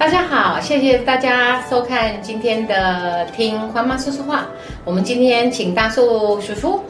[0.00, 4.46] 大家好，谢谢大家收看今天的听欢妈说说话。
[4.82, 6.80] 我们今天请大树叔叔，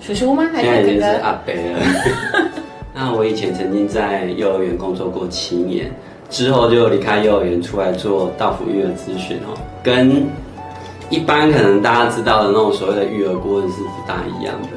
[0.00, 0.48] 叔叔吗？
[0.54, 1.04] 还现在已经是？
[1.24, 2.50] 阿伯了。
[2.94, 5.90] 那我以前曾经在幼儿园工作过七年，
[6.30, 10.24] 之后就离开幼儿园出来做到府育儿咨询哦，跟
[11.10, 14.68] 一般可能大家知道的那种所谓的育儿顾问是不大一样的。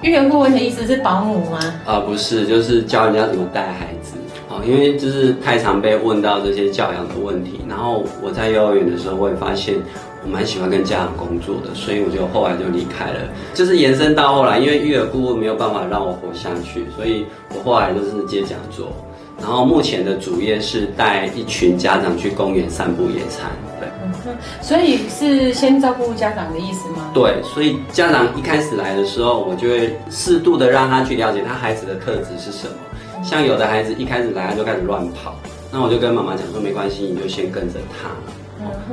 [0.00, 1.60] 育儿顾问的意思是保姆吗？
[1.86, 4.14] 啊、不是，就是教人家怎么带孩子。
[4.52, 9.76] 哦，因为就是太常被问到这些教养的问题，然后我在幼儿园的时候，我也发现
[10.22, 13.20] 我蛮喜欢跟家长工作的，所以我就后来就离开了。
[13.54, 17.24] 就是延伸到后来，因为育儿顾问没有办法让我活下去，所以
[17.54, 18.92] 我后来就是接讲座。
[19.40, 23.88] 然后目前的主业是带一群家长去公园散步野餐，对。
[24.60, 27.10] 所以是先照顾家长的意思吗？
[27.14, 32.74] 对，所以家长一开始来的时候，我就会适度的让他去了解他孩子的特质是什么。
[33.22, 35.34] 像有的孩子一开始来他就开始乱跑，
[35.70, 38.10] 那我就跟妈妈讲说没关系，你就先跟着他。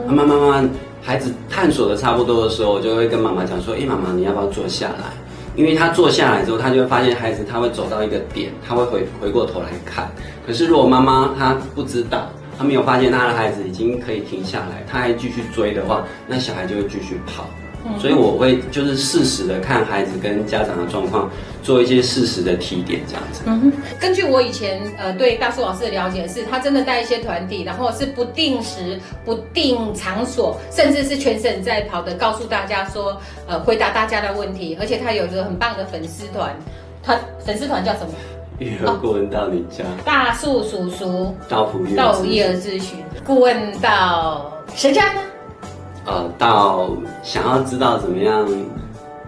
[0.05, 0.69] 慢慢慢慢，
[1.01, 5.11] 孩子探索的差不多的时候，我就会跟妈妈讲说，哎，妈妈你要不要坐下来？
[5.55, 10.09] 因为他坐下来之后，他就会发现孩子他会走到一个点，他会回回过头来看。
[10.45, 17.45] 可是如果妈妈她不知道，她没有发现她的孩子已经可以停下来，他还继续追的话，那小孩就会继续跑。
[17.99, 21.29] 所以我会就是适时的看孩子跟家长的状况，
[21.63, 23.41] 做一些适时的提点，这样子。
[23.45, 36.55] 嗯哼，根据我以前呃对大树老师的了解是，他真的带一些团体，然后是不定时、不定场所，甚至是全省在跑的，告诉大家说，呃，回答大家的问题，而且他有一个很棒的粉丝团，
[37.01, 38.13] 他粉丝团叫什么？
[38.59, 41.33] 育儿顾问到你家，大树叔叔。
[41.47, 45.13] 到到育儿咨询顾问到谁家？
[45.13, 45.21] 呢？
[46.05, 46.89] 呃，到
[47.23, 48.47] 想要知道怎么样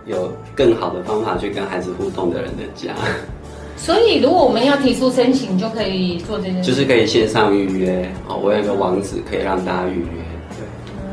[0.05, 2.94] 有更好的方法去跟孩子互动的人的家，
[3.78, 6.72] 所以如果我们要提出申请，就可以做这件事。
[6.72, 8.39] 就是可以线上预约哦。
[8.41, 10.05] 我有一个网址可以让大家预约。
[10.50, 10.66] 对。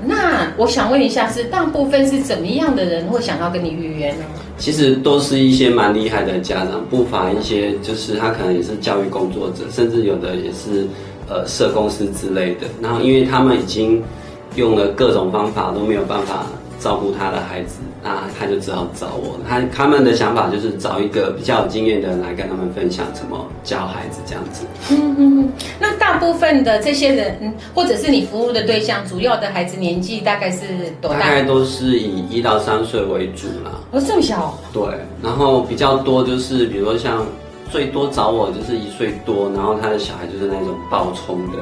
[0.06, 4.24] 那我想问一下，是大部分是怎么样的人会想要跟你预约呢？
[4.56, 10.86] 其实都是一些蛮厉害的家长，不乏一些就是他可能也是教育工作者，甚至有的也是
[11.28, 12.66] 呃社公司之类的。
[12.80, 14.02] 然后因为他们已经
[14.56, 16.46] 用了各种方法都没有办法
[16.80, 19.38] 照顾他的孩子，那他就只好找我。
[19.48, 24.64] 他他们的想法就是找一个比较有经验的人来跟他们分享怎么教孩子这样子。
[24.90, 25.52] 嗯嗯嗯。
[25.80, 30.66] 那大部分的这些人，嗯或者是你服务的对象，主要的孩子年纪大概是
[31.00, 31.20] 多大？
[31.20, 33.72] 大概都是以一到三岁为主啦。
[33.90, 34.56] 哦，这么小。
[34.72, 34.82] 对，
[35.22, 37.26] 然后比较多就是，比如说像
[37.70, 41.58] 最多找我就是一岁多，然后他的小孩就是那种暴冲的，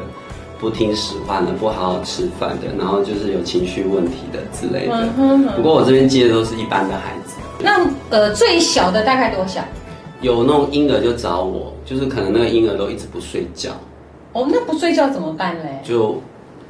[0.59, 5.09] 不听使唤的，不好好吃饭的，然后就是有情绪问题的之类的。
[5.55, 9.63] 不过我这边接的都是一般的孩子，那呃，最小的大概多小？
[10.23, 13.71] 有那种婴儿就找我，就是可能那个婴儿都一直不睡觉，
[14.33, 15.81] 哦，那不睡觉怎么办嘞？
[15.85, 16.21] 就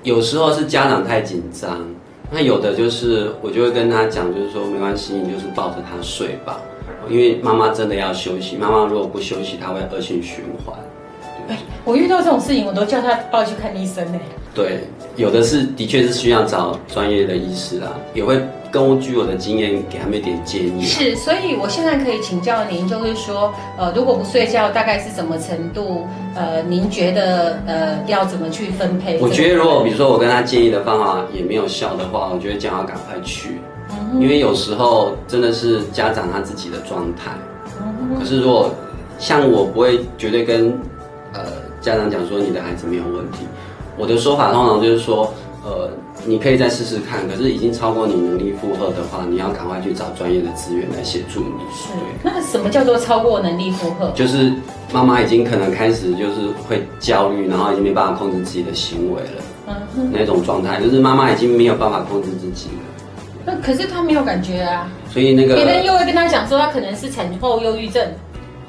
[0.02, 1.78] 有时候是家长太紧张，
[2.28, 6.60] 那有的就是我就会跟他讲，就是说没关系，你就是抱着他睡吧，
[7.08, 10.76] 因为妈妈真的要休息，妈妈如果不休息，她会恶性循环。
[11.48, 14.18] 哎，我遇到这种事情，我都叫他抱去看医生呢。
[14.54, 14.80] 对，
[15.16, 18.40] 有的是的确是需要找专业的医师啦，也会
[18.70, 20.86] 根据我的经验给他们一点建议啦。
[20.86, 26.06] 是，所以我现在可以请教您，就是说，呃，如果不睡觉，大概是什么程度？
[26.34, 29.18] 呃，您觉得呃要怎么去分配？
[29.20, 33.60] 我觉得如果比如说我跟他建议的方法也没有效的话，我觉得讲要赶快去，
[34.14, 37.30] 因为有时候真的是家长他自己的状态。
[38.18, 38.70] 可是如果
[39.18, 40.95] 像我不会绝对跟呃
[41.86, 43.46] 家长讲说你的孩子没有问题，
[43.96, 45.32] 我的说法通常就是说，
[45.64, 45.88] 呃，
[46.24, 51.60] 你可以再试试看，可是已经超过你能力负荷的话，你要赶快去找专业的资源来协助你。
[51.72, 51.92] 是。
[52.24, 54.10] 那什么叫做超过能力负荷？
[54.16, 54.52] 就是
[54.92, 62.82] 妈妈已经可能开始就是会焦虑，然后已经没办法控制自己的行为了，嗯哼，那种状态，就是妈妈已经没有办法控制自己了。
[63.44, 68.04] 那可是他没有感觉啊，所以那个，别人又会跟他讲说他可能是产后忧郁症。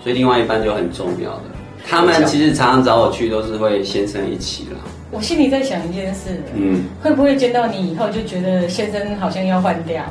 [0.03, 1.41] 所以另外一半就很重要的。
[1.89, 4.77] 他们其实常常找我去，都是会先生一起啦。
[5.09, 10.03] 我心里在想一件事，嗯，会不会见到你以后就觉得先生好像要换掉？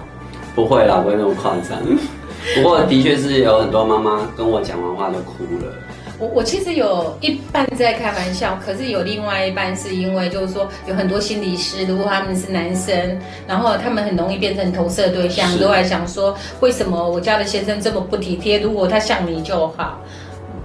[0.54, 1.78] 不会啦，不会那么夸张。
[2.56, 5.72] 不过的确是有很多妈妈跟我讲完话就哭了。
[6.18, 18.58] 我我其实有一半在开玩笑，可是有另外一半是因为就是说有很多心理师，如果他们是男生，然后他们很容易变成投射对象，都在想说为什么我家的先生这么不体贴？
[18.60, 20.00] 如果他像你就好。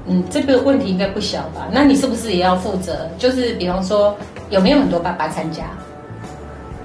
[0.07, 1.67] 嗯，这个问题应该不小吧？
[1.71, 3.07] 那你是不是也要负责？
[3.17, 4.15] 就是比方说
[4.49, 5.63] 有没有很多爸爸参加？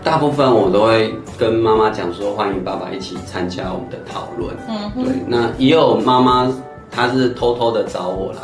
[0.04, 4.54] 大部分我都会跟妈妈讲说，欢迎爸爸一起参加我们的讨论。
[4.68, 6.52] 嗯对，那也有妈妈
[6.90, 8.38] 她是偷偷的找我啦，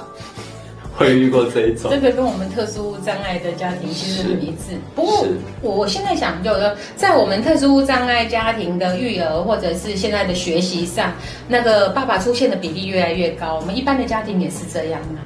[1.02, 2.00] 会遇过这一种这。
[2.00, 4.76] 个跟我们特殊障碍的家庭其实很一致。
[4.94, 5.26] 不过
[5.60, 11.12] 我我现在想就是说，在我们特殊障碍家庭的育儿或者是现在的学习上，
[11.48, 13.58] 那个爸爸出现的比例越来越高。
[13.60, 15.20] 我们一般的家庭也是这样嘛？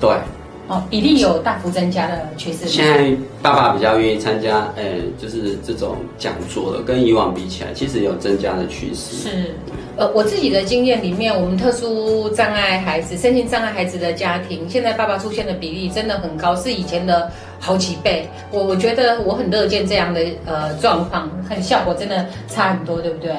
[0.00, 0.10] 对，
[0.70, 2.68] 哦，比例有大幅增加的趋势。
[2.68, 3.10] 现在
[3.42, 4.84] 爸爸比较愿意参加，呃，
[5.20, 9.16] 就是这种讲座的，跟以往比起来，其实有增加的趋势。
[9.16, 9.54] 是，
[9.96, 17.28] 呃，我自己的经验里面，我们特殊障碍孩子、身心障碍孩子的家庭，现在爸爸出现的比例真的很高，是以前的
[17.60, 18.28] 好几倍。
[18.50, 23.32] 我我觉得我很乐见这样的呃状况，很效果真的差很多，对不对？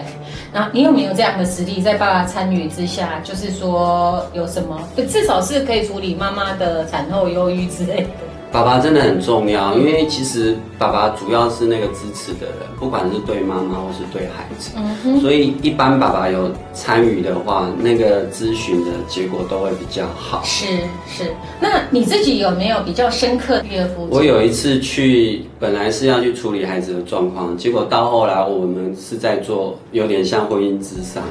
[0.54, 8.10] 那你有没有这样的实力，在爸爸参与之下，就是说有什么，至少是可以处理妈妈的产后忧郁之类的。
[8.52, 14.72] 爸爸真的很重要，因为其实爸爸主要是那个支持的人，不管是对妈妈或是对孩子。
[14.76, 20.42] 嗯哼，所以一般爸爸有参与的话，那个咨询的结果都会比较好。
[20.44, 20.66] 是
[21.08, 21.32] 是。
[21.62, 31.24] 那你自己有没有比较深刻的育儿夫我有一次去，本来是要去处理孩子的状况，结果到后来我们是在做有点像婚姻智商，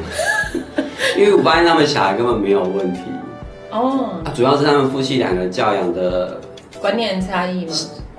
[1.19, 3.01] 因为我发现他们小孩根本没有问题，
[3.71, 6.41] 哦，啊，主要是他们夫妻两个教养的，
[6.81, 7.73] 观念差异吗？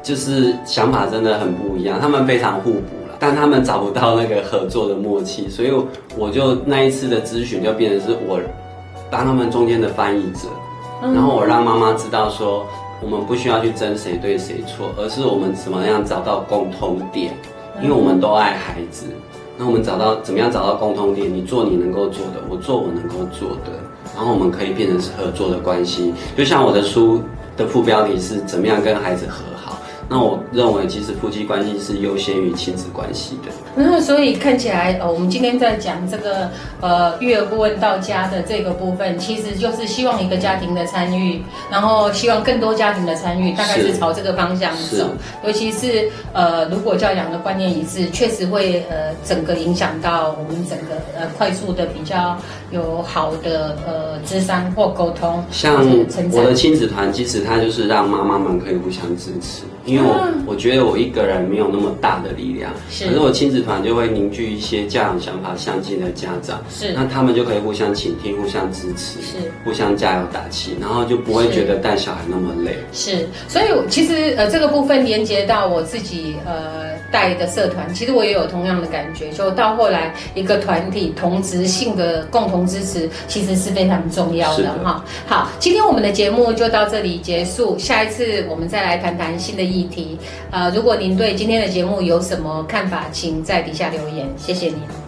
[0.03, 5.71] 就是想法真的很不一样，他们非常互补了，但他们找不到那个合作的默契，所以
[6.17, 8.39] 我就那一次的咨询就变成是我
[9.09, 10.47] 当他们中间的翻译者。
[11.03, 12.63] 嗯然后我让妈妈知道说，
[13.01, 17.33] 我们不需要去争谁对谁错，而是我们怎么样找到共通点，
[17.81, 19.07] 因为我们都爱孩子。
[19.57, 21.31] 那我们找到怎么样找到共通点？
[21.31, 23.71] 你做你能够做的，我做我能够做的，
[24.15, 26.13] 然后我们可以变成是合作的关系。
[26.37, 27.21] 就像我的书
[27.57, 29.80] 的副标题是怎么样跟孩子和好。
[30.11, 33.81] 那我认为其实夫妻关系是优先于亲子关系的。
[33.81, 36.49] 然后，所以看起来，呃，我们今天在讲这个
[36.81, 41.41] 呃育儿顾问到家的这个部分，其实就是希望一个家庭的参与，
[41.71, 45.05] 然后希望更多家庭的参与，大概是是朝这个方向是走。
[45.45, 52.37] 尤其是呃，如果教养的观念一致，确实会呃整个影响到我们整个呃快速的比较
[52.69, 55.73] 有好的呃智商或沟通，像
[56.33, 72.75] 我的亲子团，其实它就是让妈妈们可以互相支持，因为我、啊我觉得我一个人没有那么大的力量，是可是我亲子团就会凝聚一些家长想法相近的家长，是那他们就可以互相倾听、互相支持，是互相加油打气，然后就不会觉得带小孩那么累。
[72.91, 79.29] 是，所以其实呃这个部分连接到我自己呃带的社团，其实我也有同样的感觉。
[79.29, 85.05] 就到后来一个团体同职性的共同支持，其实是非常重要的的哈。
[85.27, 90.17] 好，今天我们的节目就到这里结束，下一次我们再来谈谈新的议题。
[90.51, 95.00] 呃，如果您对今天的节目有什么看法，请在底下留言，谢谢您。